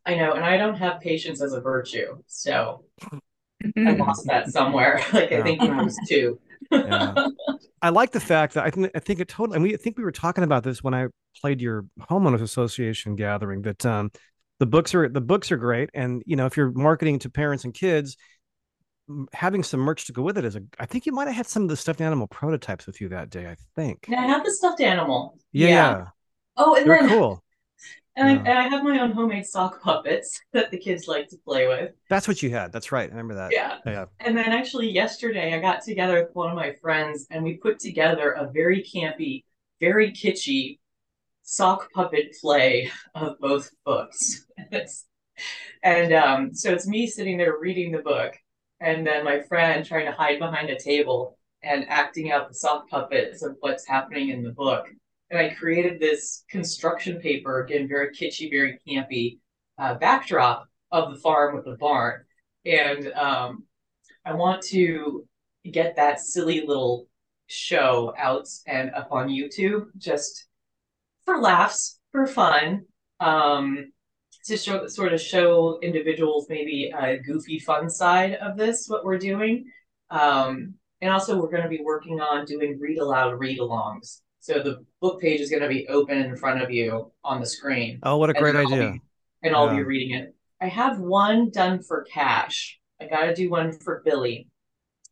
[0.05, 2.85] I know, and I don't have patience as a virtue, so
[3.77, 5.03] I lost that somewhere.
[5.13, 5.33] like.
[5.33, 6.39] I think when I was two.
[6.71, 7.27] Yeah.
[7.81, 9.97] I like the fact that I think I think it totally and we I think
[9.97, 11.07] we were talking about this when I
[11.39, 14.11] played your homeowners association gathering that um
[14.59, 15.89] the books are the books are great.
[15.93, 18.17] And you know if you're marketing to parents and kids
[19.33, 21.47] having some merch to go with it is a I think you might have had
[21.47, 24.05] some of the stuffed animal prototypes with you that day I think.
[24.07, 25.37] Yeah I have the stuffed animal.
[25.51, 26.05] Yeah, yeah.
[26.57, 27.43] oh and They're then cool
[28.19, 28.51] and, yeah.
[28.51, 31.67] I, and I have my own homemade sock puppets that the kids like to play
[31.67, 31.91] with.
[32.09, 32.71] That's what you had.
[32.71, 33.09] That's right.
[33.09, 33.51] I remember that.
[33.51, 33.77] Yeah.
[33.85, 34.05] Yeah.
[34.19, 37.79] And then actually yesterday I got together with one of my friends and we put
[37.79, 39.43] together a very campy,
[39.79, 40.79] very kitschy
[41.43, 44.45] sock puppet play of both books.
[45.83, 48.35] and um, so it's me sitting there reading the book
[48.81, 52.89] and then my friend trying to hide behind a table and acting out the sock
[52.89, 54.87] puppets of what's happening in the book
[55.29, 59.39] and I created this construction paper, again, very kitschy, very campy
[59.77, 62.23] uh, backdrop of the farm with the barn.
[62.65, 63.63] And um,
[64.25, 65.27] I want to
[65.69, 67.07] get that silly little
[67.47, 70.47] show out and up on YouTube just
[71.25, 72.85] for laughs, for fun,
[73.19, 73.91] um,
[74.45, 79.17] to show sort of show individuals maybe a goofy fun side of this, what we're
[79.17, 79.65] doing.
[80.09, 84.21] Um, and also, we're going to be working on doing read aloud read alongs.
[84.39, 87.45] So the book page is going to be open in front of you on the
[87.45, 87.99] screen.
[88.03, 88.91] Oh, what a great idea.
[88.91, 89.01] Be,
[89.43, 89.77] and I'll yeah.
[89.77, 90.35] be reading it.
[90.61, 94.49] I have one done for cash I got to do one for Billy.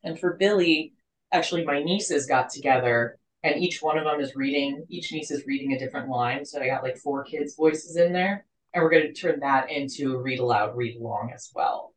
[0.04, 0.94] And for Billy,
[1.32, 5.46] actually, my nieces got together and each one of them is reading, each niece is
[5.46, 6.44] reading a different line.
[6.44, 8.46] So I got like four kids' voices in there.
[8.74, 11.94] And we're going to turn that into a read aloud, read along as well.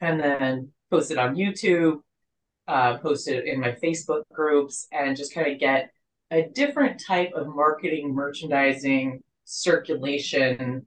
[0.00, 2.00] And then post it on YouTube,
[2.68, 5.90] uh, post it in my Facebook groups, and just kind of get
[6.30, 10.86] a different type of marketing, merchandising, circulation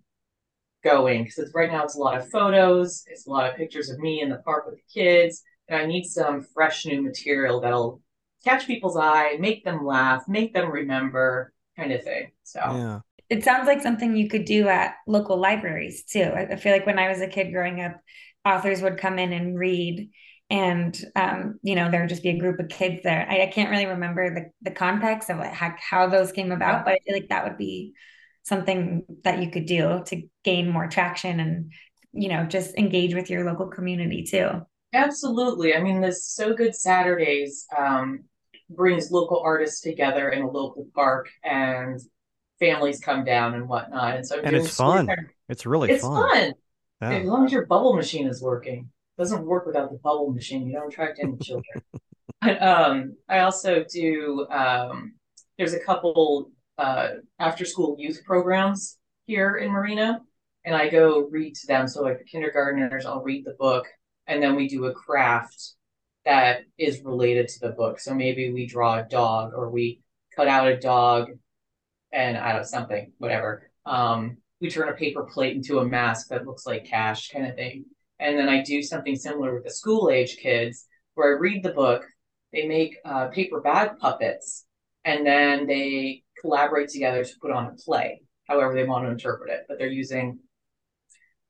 [0.84, 1.24] going.
[1.24, 4.22] Because right now it's a lot of photos, it's a lot of pictures of me
[4.22, 8.02] in the park with the kids, and I need some fresh new material that'll
[8.44, 12.32] catch people's eye, make them laugh, make them remember, kind of thing.
[12.44, 13.00] So yeah.
[13.30, 16.30] It sounds like something you could do at local libraries too.
[16.36, 18.00] I feel like when I was a kid growing up,
[18.46, 20.10] authors would come in and read
[20.54, 23.48] and um, you know there would just be a group of kids there i, I
[23.48, 27.00] can't really remember the, the context of like how, how those came about but i
[27.06, 27.94] feel like that would be
[28.44, 31.72] something that you could do to gain more traction and
[32.14, 34.50] you know just engage with your local community too
[34.94, 38.24] absolutely i mean this so good saturdays um,
[38.70, 42.00] brings local artists together in a local park and
[42.60, 44.16] families come down and whatnot.
[44.16, 45.10] And so and it's fun.
[45.50, 46.30] It's really it's fun.
[46.30, 46.54] fun.
[47.02, 47.12] Yeah.
[47.18, 48.90] As long as your bubble machine is working.
[49.18, 50.68] Doesn't work without the bubble machine.
[50.68, 51.84] You don't attract any children.
[52.42, 55.14] but, um, I also do um,
[55.58, 60.22] there's a couple uh, after school youth programs here in Marina.
[60.66, 61.88] And I go read to them.
[61.88, 63.86] So like the kindergartners, I'll read the book
[64.28, 65.74] and then we do a craft
[66.26, 68.00] that is related to the book.
[68.00, 70.02] So maybe we draw a dog or we
[70.36, 71.32] cut out a dog
[72.12, 73.70] and I don't know, something, whatever.
[73.86, 77.56] Um, we turn a paper plate into a mask that looks like cash kind of
[77.56, 77.86] thing.
[78.24, 81.74] And then I do something similar with the school age kids where I read the
[81.74, 82.04] book,
[82.52, 84.66] they make uh, paper bag puppets,
[85.04, 89.52] and then they collaborate together to put on a play, however they want to interpret
[89.52, 89.66] it.
[89.68, 90.40] But they're using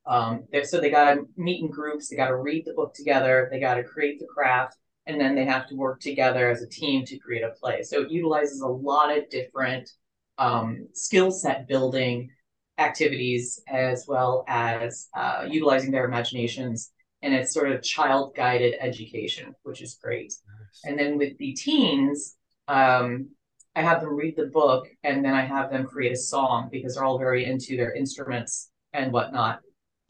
[0.06, 3.48] um, so they got to meet in groups, they got to read the book together,
[3.52, 6.68] they got to create the craft, and then they have to work together as a
[6.68, 7.84] team to create a play.
[7.84, 9.90] So it utilizes a lot of different
[10.38, 12.30] um, skill set building
[12.78, 16.92] activities as well as uh, utilizing their imaginations.
[17.22, 20.34] And it's sort of child guided education, which is great.
[20.46, 20.82] Nice.
[20.84, 22.36] And then with the teens,
[22.68, 23.30] um,
[23.76, 26.96] I have them read the book and then I have them create a song because
[26.96, 29.62] they're all very into their instruments and whatnot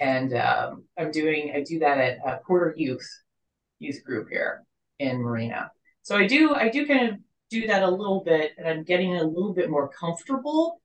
[0.04, 3.08] and um, I'm doing I do that at uh, Porter Youth
[3.80, 4.64] Youth Group here
[5.00, 5.72] in Marina.
[6.02, 7.16] So I do I do kind of
[7.50, 10.82] do that a little bit, and I'm getting a little bit more comfortable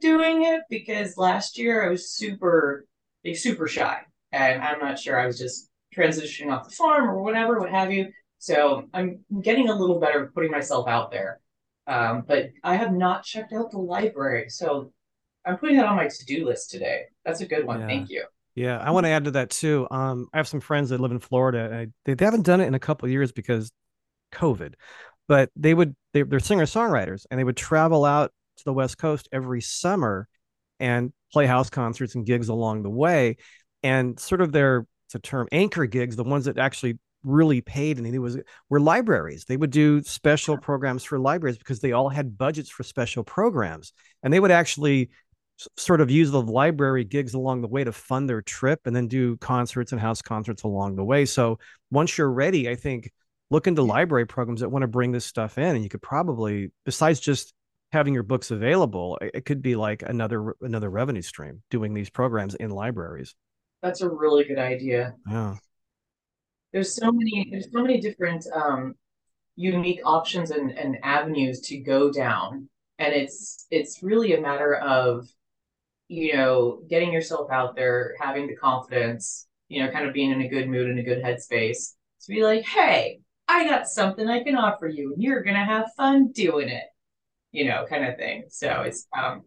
[0.00, 2.86] doing it because last year I was super
[3.34, 3.98] super shy,
[4.30, 7.92] and I'm not sure I was just transitioning off the farm or whatever, what have
[7.92, 8.08] you.
[8.38, 11.40] So I'm getting a little better at putting myself out there.
[11.88, 14.92] Um, but I have not checked out the library, so
[15.44, 17.02] I'm putting that on my to-do list today.
[17.24, 17.80] That's a good one.
[17.80, 17.86] Yeah.
[17.86, 18.24] Thank you.
[18.54, 19.86] Yeah, I want to add to that too.
[19.90, 21.70] Um, I have some friends that live in Florida.
[21.72, 23.70] I, they, they haven't done it in a couple years because
[24.32, 24.74] COVID,
[25.28, 28.98] but they would they, they're singer songwriters and they would travel out to the West
[28.98, 30.28] Coast every summer
[30.78, 33.36] and play house concerts and gigs along the way.
[33.82, 37.98] And sort of their it's a term anchor gigs, the ones that actually really paid
[37.98, 38.38] and it was
[38.68, 39.44] were libraries.
[39.44, 43.92] They would do special programs for libraries because they all had budgets for special programs.
[44.22, 45.10] And they would actually
[45.76, 49.08] sort of use the library gigs along the way to fund their trip and then
[49.08, 51.24] do concerts and house concerts along the way.
[51.24, 51.58] So
[51.90, 53.10] once you're ready, I think
[53.50, 56.72] look into library programs that want to bring this stuff in and you could probably
[56.84, 57.54] besides just
[57.92, 62.54] having your books available, it could be like another another revenue stream doing these programs
[62.54, 63.34] in libraries.
[63.82, 65.14] That's a really good idea.
[65.28, 65.56] Yeah.
[66.72, 68.94] There's so many there's so many different um
[69.54, 72.68] unique options and, and avenues to go down.
[72.98, 75.26] And it's it's really a matter of
[76.08, 80.42] you know, getting yourself out there, having the confidence, you know, kind of being in
[80.42, 84.42] a good mood and a good headspace to be like, hey, I got something I
[84.42, 86.84] can offer you, and you're gonna have fun doing it,
[87.56, 88.44] you know, kind of thing.
[88.48, 89.42] So it's um,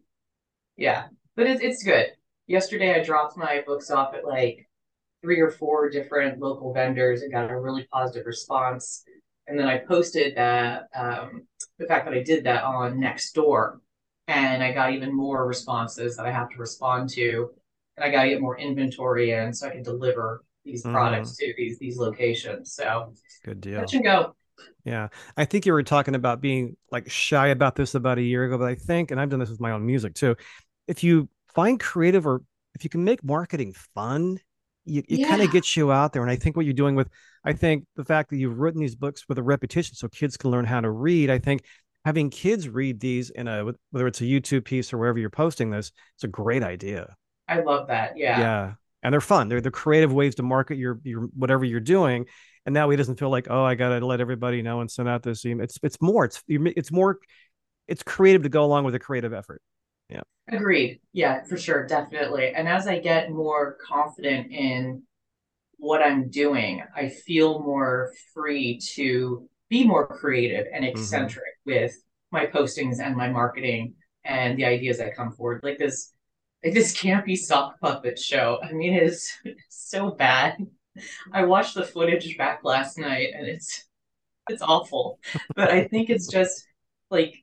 [0.76, 2.08] yeah, but it's it's good.
[2.48, 4.68] Yesterday, I dropped my books off at like
[5.22, 9.04] three or four different local vendors and got a really positive response.
[9.46, 11.44] And then I posted that um,
[11.78, 13.78] the fact that I did that on Nextdoor
[14.28, 17.52] and I got even more responses that I have to respond to,
[17.96, 20.94] and I got to get more inventory in so I can deliver these mm-hmm.
[20.94, 22.74] products to these these locations.
[22.74, 23.14] So
[23.46, 23.80] good deal.
[23.80, 24.36] Let you go.
[24.86, 28.46] Yeah, I think you were talking about being like shy about this about a year
[28.46, 30.36] ago, but I think, and I've done this with my own music too.
[30.88, 32.42] If you find creative or
[32.76, 34.40] if you can make marketing fun,
[34.86, 35.30] you, it yeah.
[35.30, 36.22] kind of gets you out there.
[36.22, 37.10] And I think what you're doing with,
[37.44, 40.50] I think the fact that you've written these books with a repetition so kids can
[40.50, 41.64] learn how to read, I think
[42.06, 45.70] having kids read these in a whether it's a YouTube piece or wherever you're posting
[45.70, 47.16] this, it's a great idea.
[47.48, 48.18] I love that.
[48.18, 48.40] Yeah.
[48.40, 48.74] Yeah.
[49.04, 49.50] and they're fun.
[49.50, 52.26] They're the creative ways to market your your whatever you're doing.
[52.70, 55.24] And now he doesn't feel like oh, I gotta let everybody know and send out
[55.24, 55.64] this email.
[55.64, 57.18] It's it's more it's it's more
[57.88, 59.64] it's creative to go along with a creative effort.
[60.08, 60.22] Yeah.
[60.48, 61.00] Agreed.
[61.12, 62.54] Yeah, for sure, definitely.
[62.54, 65.02] And as I get more confident in
[65.78, 70.96] what I'm doing, I feel more free to be more creative and mm-hmm.
[70.96, 71.72] eccentric mm-hmm.
[71.72, 71.96] with
[72.32, 75.62] my postings and my marketing and the ideas that come forward.
[75.64, 76.14] Like this
[76.64, 78.60] like this campy sock puppet show.
[78.62, 79.28] I mean, it is
[79.70, 80.58] so bad.
[81.34, 83.86] I watched the footage back last night and it's
[84.50, 85.20] it's awful.
[85.56, 86.66] But I think it's just
[87.12, 87.36] like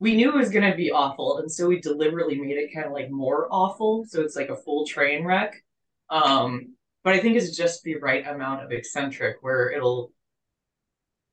[0.00, 2.92] we knew it was gonna be awful, and so we deliberately made it kind of
[2.92, 4.04] like more awful.
[4.08, 5.62] So it's like a full train wreck.
[6.10, 10.12] Um, but I think it's just the right amount of eccentric where it'll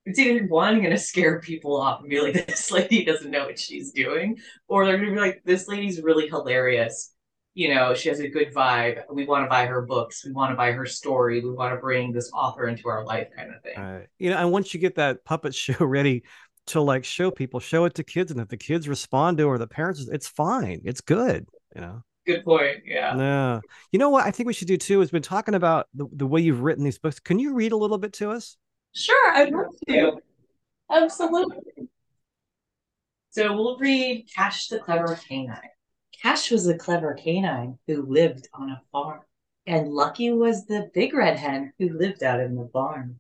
[0.06, 3.60] it's either one to scare people off and be like this lady doesn't know what
[3.60, 7.12] she's doing or they're to be like this lady's really hilarious
[7.56, 9.02] you know she has a good vibe.
[9.12, 10.24] We want to buy her books.
[10.24, 11.44] We want to buy her story.
[11.44, 13.78] We want to bring this author into our life kind of thing.
[13.78, 16.24] Uh, you know and once you get that puppet show ready
[16.68, 19.48] to like show people show it to kids and if the kids respond to it
[19.48, 20.82] or the parents it's fine.
[20.84, 22.04] It's good you know?
[22.26, 22.84] Good point.
[22.86, 23.16] Yeah.
[23.16, 23.60] Yeah.
[23.92, 24.26] You know what?
[24.26, 26.84] I think we should do too is been talking about the, the way you've written
[26.84, 27.20] these books.
[27.20, 28.58] Can you read a little bit to us?
[28.94, 30.14] Sure, I'd love to.
[30.90, 31.90] Absolutely.
[33.30, 35.60] So we'll read Cash the Clever Canine.
[36.26, 39.22] Cash was a clever canine who lived on a farm,
[39.68, 43.20] and Lucky was the big red hen who lived out in the barn.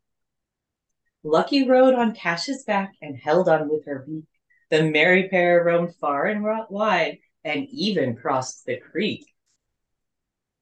[1.21, 4.25] Lucky rode on Cash's back and held on with her beak.
[4.71, 9.23] The merry pair roamed far and wide and even crossed the creek.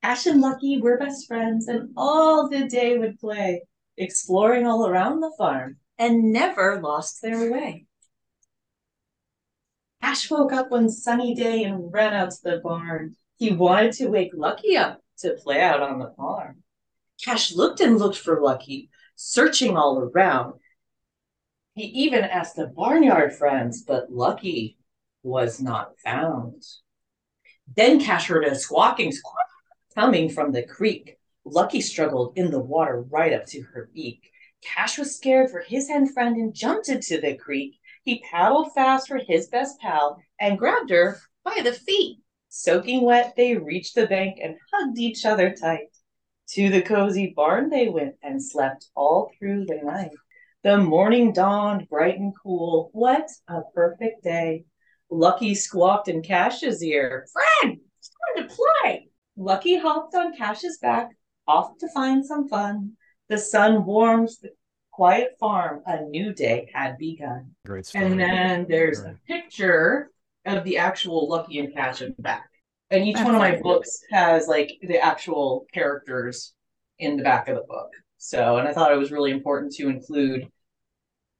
[0.03, 3.61] Cash and Lucky were best friends and all the day would play
[3.95, 7.85] exploring all around the farm, and never lost their way.
[10.03, 13.15] Cash woke up one sunny day and ran out to the barn.
[13.37, 16.57] He wanted to wake Lucky up to play out on the farm.
[17.23, 20.55] Cash looked and looked for Lucky, searching all around.
[21.75, 24.77] He even asked the barnyard friends, but Lucky
[25.23, 26.63] was not found.
[27.73, 29.47] Then Cash heard a squawking squawk
[29.95, 31.17] coming from the creek.
[31.45, 34.29] Lucky struggled in the water right up to her beak.
[34.61, 37.79] Cash was scared for his hen friend and jumped into the creek.
[38.03, 42.19] He paddled fast for his best pal and grabbed her by the feet.
[42.49, 45.89] Soaking wet, they reached the bank and hugged each other tight.
[46.49, 50.11] To the cozy barn they went and slept all through the night.
[50.63, 52.89] The morning dawned bright and cool.
[52.93, 54.65] What a perfect day.
[55.09, 59.09] Lucky squawked in Cash's ear, Friend, it's time to play.
[59.37, 61.09] Lucky hopped on Cash's back,
[61.47, 62.97] off to find some fun.
[63.29, 64.51] The sun warms the
[64.93, 65.81] quiet farm.
[65.85, 67.51] A new day had begun.
[67.65, 68.05] Great story.
[68.05, 69.15] And then there's right.
[69.15, 70.11] a picture
[70.45, 72.49] of the actual Lucky and Cash in the back.
[72.91, 76.53] And each one of my books has like the actual characters
[76.99, 77.89] in the back of the book.
[78.17, 80.47] So, and I thought it was really important to include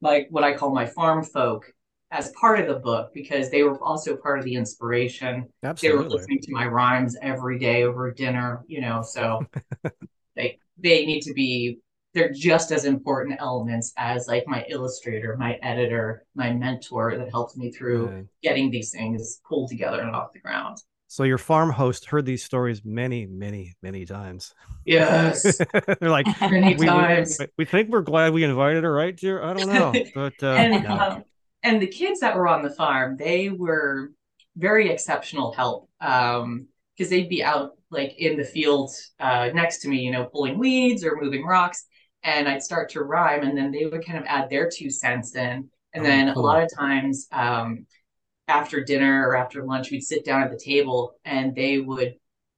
[0.02, 1.72] like what I call my farm folk
[2.12, 5.48] as part of the book because they were also part of the inspiration.
[5.63, 5.98] Absolutely.
[5.98, 9.46] They were listening to my rhymes every day over dinner, you know, so
[10.36, 11.80] they they need to be
[12.13, 17.58] they're just as important elements as like my illustrator, my editor, my mentor that helped
[17.58, 18.26] me through right.
[18.43, 20.78] getting these things pulled together and off the ground.
[21.08, 24.54] So your farm host heard these stories many, many, many times.
[24.86, 25.58] Yes,
[25.99, 27.38] they're like many we, times.
[27.39, 29.43] We, we, think we're glad we invited her, right, dear?
[29.43, 30.97] I don't know, but uh, and, no.
[30.97, 31.23] um,
[31.62, 34.12] and the kids that were on the farm, they were
[34.58, 39.89] very exceptional help because um, they'd be out like in the field uh, next to
[39.89, 41.86] me, you know, pulling weeds or moving rocks,
[42.24, 45.36] and I'd start to rhyme, and then they would kind of add their two cents
[45.36, 46.44] in, and oh, then cool.
[46.44, 47.86] a lot of times um,
[48.48, 52.16] after dinner or after lunch, we'd sit down at the table and they would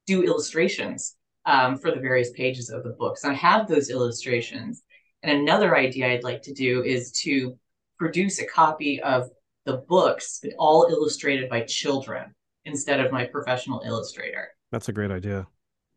[0.08, 3.24] do illustrations um, for the various pages of the books.
[3.24, 4.84] And I have those illustrations.
[5.24, 7.58] And another idea I'd like to do is to
[7.98, 9.30] produce a copy of
[9.66, 12.34] the books, but all illustrated by children
[12.66, 14.50] instead of my professional illustrator.
[14.72, 15.48] That's a great idea.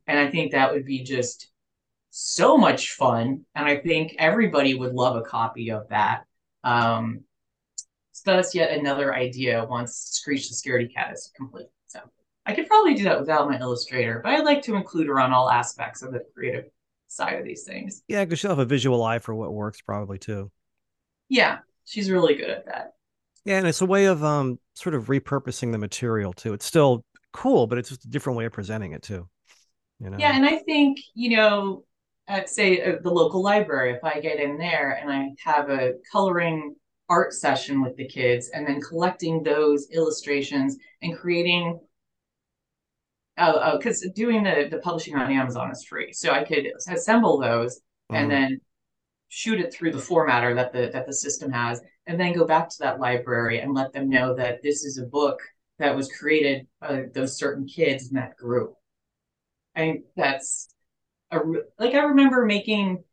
[0.07, 1.49] And I think that would be just
[2.21, 3.45] so much fun.
[3.55, 6.25] And I think everybody would love a copy of that.
[6.65, 7.21] Um,
[8.11, 11.69] so that's yet another idea once Screech the Scaredy Cat is complete.
[11.87, 12.01] So
[12.45, 15.33] I could probably do that without my illustrator, but I'd like to include her on
[15.33, 16.65] all aspects of the creative
[17.07, 18.03] side of these things.
[18.09, 20.51] Yeah, because she'll have a visual eye for what works probably too.
[21.29, 22.95] Yeah, she's really good at that.
[23.45, 26.53] Yeah, and it's a way of um sort of repurposing the material too.
[26.53, 29.29] It's still cool, but it's just a different way of presenting it too.
[30.01, 30.17] You know?
[30.19, 31.85] Yeah, and I think you know,
[32.29, 35.95] at say uh, the local library, if I get in there and I have a
[36.13, 36.77] coloring
[37.09, 41.81] art session with the kids, and then collecting those illustrations and creating
[43.41, 47.39] Oh, because oh, doing the the publishing on Amazon is free, so I could assemble
[47.39, 48.17] those mm-hmm.
[48.17, 48.61] and then
[49.29, 52.69] shoot it through the formatter that the that the system has, and then go back
[52.69, 55.41] to that library and let them know that this is a book
[55.79, 58.75] that was created by those certain kids in that group.
[59.77, 60.69] I think that's
[61.31, 61.39] a
[61.79, 63.05] like I remember making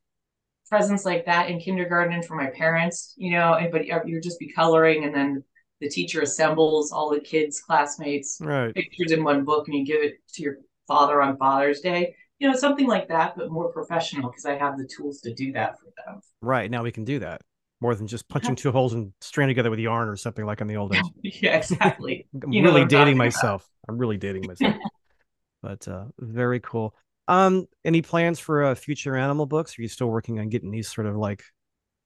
[0.69, 4.51] presents like that in kindergarten for my parents, you know, and but you'd just be
[4.51, 5.43] coloring and then
[5.81, 8.73] the teacher assembles all the kids, classmates, right.
[8.73, 10.57] pictures in one book and you give it to your
[10.87, 12.15] father on Father's Day.
[12.39, 15.53] You know, something like that, but more professional because I have the tools to do
[15.53, 16.21] that for them.
[16.41, 16.69] Right.
[16.69, 17.41] Now we can do that
[17.81, 20.67] more than just punching two holes and stringing together with yarn or something like in
[20.67, 21.03] the old days.
[21.41, 22.27] yeah, exactly.
[22.43, 23.69] I'm you really dating myself.
[23.83, 23.93] About.
[23.93, 24.75] I'm really dating myself.
[25.61, 26.95] but uh, very cool.
[27.27, 29.77] Um, any plans for uh, future animal books?
[29.77, 31.43] Are you still working on getting these sort of like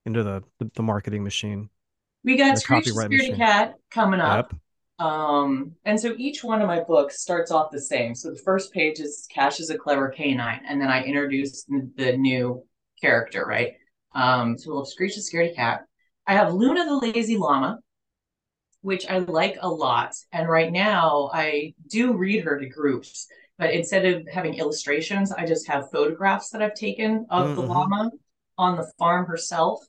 [0.06, 1.68] into the the, the marketing machine?
[2.24, 4.52] We got Screech the Scaredy Cat coming up.
[4.52, 5.06] Yep.
[5.06, 8.14] Um, and so each one of my books starts off the same.
[8.14, 12.16] So the first page is Cash is a clever canine, and then I introduce the
[12.16, 12.64] new
[13.00, 13.72] character, right?
[14.14, 15.82] Um, so we'll have Screech the Scaredy Cat.
[16.26, 17.78] I have Luna the Lazy Llama,
[18.82, 20.14] which I like a lot.
[20.32, 23.26] And right now I do read her to groups,
[23.60, 27.54] but instead of having illustrations, I just have photographs that I've taken of mm-hmm.
[27.56, 28.10] the llama
[28.56, 29.84] on the farm herself.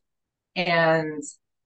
[0.57, 1.23] And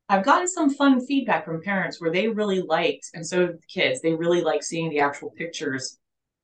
[0.07, 4.01] I've gotten some fun feedback from parents where they really liked, and so the kids,
[4.01, 5.97] they really like seeing the actual pictures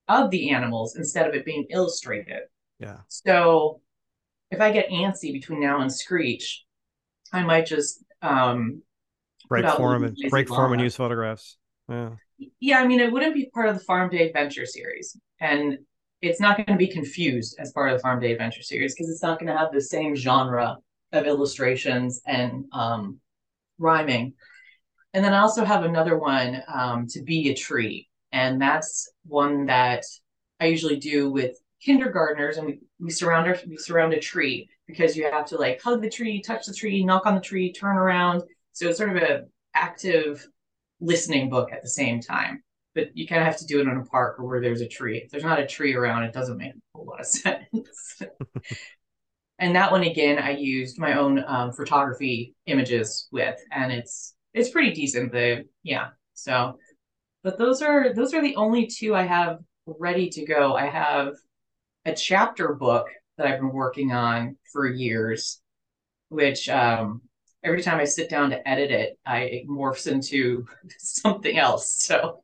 [0.07, 2.41] of the animals instead of it being illustrated.
[2.79, 2.97] Yeah.
[3.07, 3.81] So
[4.49, 6.65] if I get antsy between now and Screech,
[7.31, 8.81] I might just um
[9.47, 11.57] break form and break form and use photographs.
[11.87, 12.15] Yeah.
[12.59, 15.17] Yeah, I mean it wouldn't be part of the Farm Day Adventure series.
[15.39, 15.79] And
[16.21, 19.09] it's not going to be confused as part of the Farm Day Adventure series because
[19.09, 20.77] it's not going to have the same genre
[21.11, 23.19] of illustrations and um,
[23.79, 24.33] rhyming.
[25.13, 28.07] And then I also have another one um, to be a tree.
[28.31, 30.05] And that's one that
[30.59, 35.17] I usually do with kindergartners and we, we surround our, we surround a tree because
[35.17, 37.97] you have to like hug the tree, touch the tree, knock on the tree, turn
[37.97, 38.43] around.
[38.73, 40.47] So it's sort of a active
[41.01, 42.63] listening book at the same time.
[42.95, 44.87] But you kind of have to do it in a park or where there's a
[44.87, 45.17] tree.
[45.17, 48.21] If there's not a tree around, it doesn't make a whole lot of sense.
[49.61, 54.71] and that one again i used my own um, photography images with and it's it's
[54.71, 56.77] pretty decent the yeah so
[57.43, 61.33] but those are those are the only two i have ready to go i have
[62.05, 65.61] a chapter book that i've been working on for years
[66.29, 67.21] which um
[67.63, 70.65] every time i sit down to edit it i it morphs into
[70.97, 72.43] something else so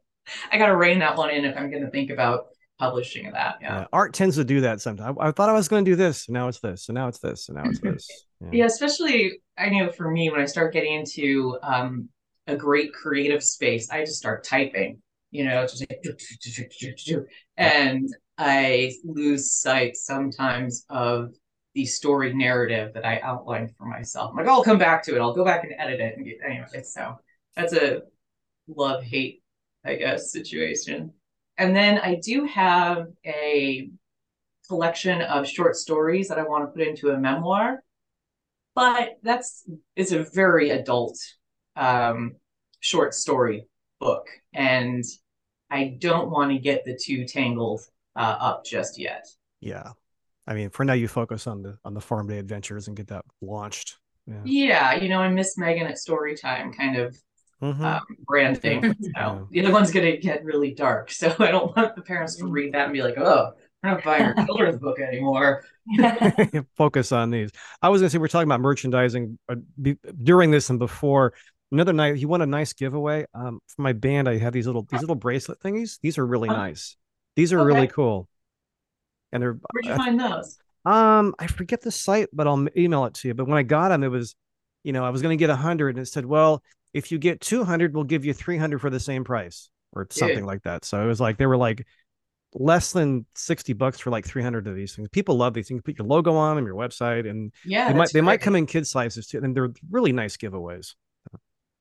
[0.51, 2.47] i got to rein that one in if i'm going to think about
[2.77, 3.57] publishing that.
[3.61, 3.79] Yeah.
[3.79, 3.85] yeah.
[3.91, 5.17] Art tends to do that sometimes.
[5.19, 6.27] I, I thought I was going to do this.
[6.27, 6.89] And now it's this.
[6.89, 7.49] And now it's this.
[7.49, 8.07] And now it's this.
[8.41, 8.49] Yeah.
[8.51, 8.65] yeah.
[8.65, 12.09] especially I know for me when I start getting into um,
[12.47, 15.01] a great creative space, I just start typing.
[15.31, 16.01] You know, just like,
[17.57, 18.07] and
[18.37, 21.33] I lose sight sometimes of
[21.77, 24.31] the story narrative that I outlined for myself.
[24.31, 25.19] I'm like, I'll come back to it.
[25.19, 26.17] I'll go back and edit it.
[26.17, 27.19] And get, anyway, so
[27.55, 28.01] that's a
[28.67, 29.43] love hate,
[29.85, 31.13] I guess, situation.
[31.59, 33.91] And then I do have a
[34.67, 37.83] collection of short stories that I want to put into a memoir,
[38.73, 39.63] but that's
[39.95, 41.19] it's a very adult
[41.75, 42.37] um,
[42.79, 43.67] short story
[43.99, 45.03] book, and
[45.69, 47.81] I don't want to get the two tangled
[48.15, 49.27] uh, up just yet.
[49.59, 49.91] Yeah,
[50.47, 53.07] I mean, for now, you focus on the on the farm day adventures and get
[53.07, 53.97] that launched.
[54.25, 57.17] Yeah, yeah you know, I miss Megan at story time, kind of
[57.61, 57.83] mm-hmm.
[57.83, 58.95] um, branding.
[59.01, 59.39] So yeah.
[59.51, 61.11] the other one's going to get really dark.
[61.11, 63.51] So I don't want the parents to read that and be like, oh,
[63.83, 65.63] I'm not buying your children's book anymore.
[66.77, 67.51] Focus on these.
[67.81, 71.33] I was going to say, we're talking about merchandising uh, be, during this and before.
[71.71, 73.25] Another night, he won a nice giveaway.
[73.33, 75.99] Um, for my band, I have these little these little bracelet thingies.
[76.01, 76.95] These are really nice.
[77.35, 77.65] These are okay.
[77.65, 78.29] really cool.
[79.31, 80.57] And they're where'd you uh, find those?
[80.85, 83.33] Um, I forget the site, but I'll email it to you.
[83.33, 84.35] But when I got them, it was,
[84.83, 86.63] you know, I was going to get a hundred, and it said, well,
[86.93, 90.63] if you get 200 we'll give you 300 for the same price or something like
[90.63, 90.85] that.
[90.85, 91.85] So it was like they were like
[92.53, 95.07] less than 60 bucks for like 300 of these things.
[95.09, 95.77] People love these things.
[95.79, 98.55] You put your logo on them your website and yeah they might they might come
[98.55, 100.95] in kid sizes too and they're really nice giveaways.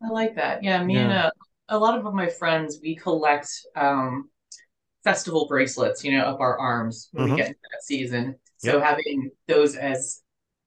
[0.03, 0.63] I like that.
[0.63, 1.01] Yeah me yeah.
[1.01, 1.33] and a,
[1.71, 4.29] a lot of my friends we collect um
[5.07, 7.35] festival bracelets you know up our arms when mm-hmm.
[7.35, 8.83] we get into that season so yep.
[8.83, 10.23] having those as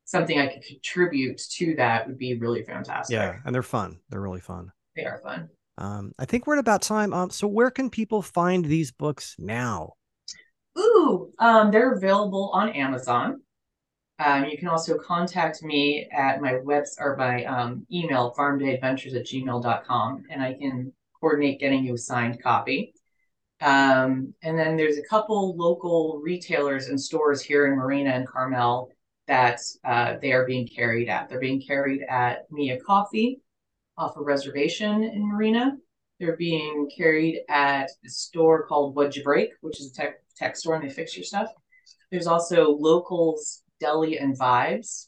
[0.10, 3.14] something I could contribute to that would be really fantastic.
[3.14, 4.00] Yeah, and they're fun.
[4.10, 4.72] They're really fun.
[4.96, 5.50] They are fun.
[5.78, 7.14] Um, I think we're at about time.
[7.14, 9.94] Um, so where can people find these books now?
[10.78, 13.42] Ooh, um, they're available on Amazon.
[14.18, 19.26] Um, you can also contact me at my webs or my um, email, farmdayadventures at
[19.26, 22.94] gmail.com, and I can coordinate getting you a signed copy.
[23.62, 28.92] Um, and then there's a couple local retailers and stores here in Marina and Carmel
[29.28, 31.30] that uh, they are being carried at.
[31.30, 33.42] They're being carried at Mia Coffee
[33.98, 35.78] off a reservation in Marina.
[36.20, 40.56] They're being carried at a store called What'd You Break, which is a tech, tech
[40.56, 41.50] store and they fix your stuff.
[42.12, 45.08] There's also Locals Deli and Vibes.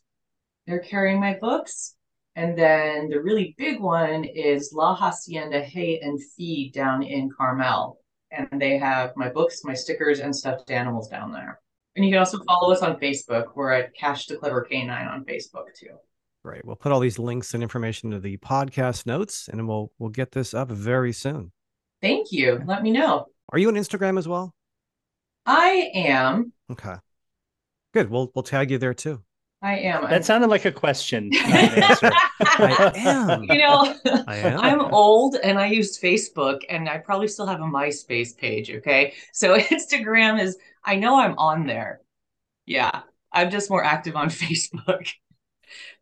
[0.68, 1.96] They're carrying my books.
[2.36, 8.01] And then the really big one is La Hacienda Hay and Feed down in Carmel.
[8.32, 11.60] And they have my books, my stickers, and stuffed animals down there.
[11.96, 13.48] And you can also follow us on Facebook.
[13.56, 15.98] We're at Cash the Clever Canine on Facebook too.
[16.44, 16.66] Great.
[16.66, 20.32] We'll put all these links and information to the podcast notes, and we'll we'll get
[20.32, 21.52] this up very soon.
[22.02, 22.62] Thank you.
[22.66, 23.28] Let me know.
[23.50, 24.56] Are you on Instagram as well?
[25.46, 26.54] I am.
[26.72, 26.96] Okay.
[27.94, 28.10] Good.
[28.10, 29.22] We'll we'll tag you there too.
[29.64, 30.10] I am.
[30.10, 31.30] That sounded like a question.
[31.36, 33.44] I am.
[33.44, 33.96] You know,
[34.28, 34.60] I am.
[34.60, 38.72] I'm old and I used Facebook and I probably still have a MySpace page.
[38.72, 39.14] Okay.
[39.34, 42.02] So Instagram is, I know I'm on there.
[42.66, 43.02] Yeah.
[43.32, 45.08] I'm just more active on Facebook.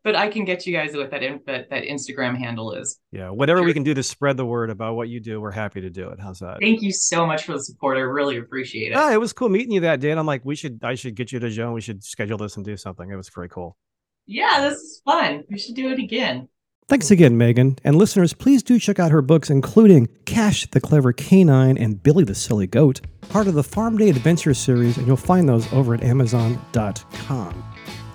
[0.04, 3.00] But I can get you guys what that, in, that that Instagram handle is.
[3.12, 5.82] Yeah, whatever we can do to spread the word about what you do, we're happy
[5.82, 6.20] to do it.
[6.20, 6.58] How's that?
[6.62, 7.98] Thank you so much for the support.
[7.98, 8.96] I really appreciate it.
[8.96, 10.12] Ah, it was cool meeting you that day.
[10.12, 11.74] And I'm like, we should, I should get you to Joan.
[11.74, 13.10] We should schedule this and do something.
[13.10, 13.78] It was pretty cool.
[14.26, 15.44] Yeah, this is fun.
[15.50, 16.50] We should do it again.
[16.90, 17.78] Thanks again, Megan.
[17.84, 22.24] And listeners, please do check out her books, including Cash the Clever Canine and Billy
[22.24, 25.94] the Silly Goat, part of the Farm Day Adventure series, and you'll find those over
[25.94, 27.69] at Amazon.com.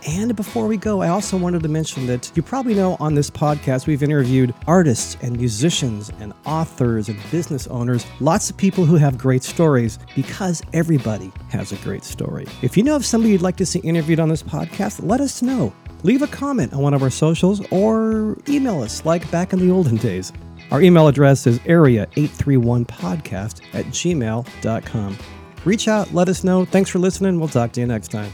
[0.06, 3.30] And before we go, I also wanted to mention that you probably know on this
[3.30, 8.96] podcast, we've interviewed artists and musicians and authors and business owners, lots of people who
[8.96, 12.46] have great stories because everybody has a great story.
[12.60, 15.40] If you know of somebody you'd like to see interviewed on this podcast, let us
[15.40, 15.72] know.
[16.02, 19.70] Leave a comment on one of our socials or email us like back in the
[19.70, 20.34] olden days.
[20.70, 25.18] Our email address is area831podcast at gmail.com.
[25.64, 26.66] Reach out, let us know.
[26.66, 27.38] Thanks for listening.
[27.38, 28.30] We'll talk to you next time.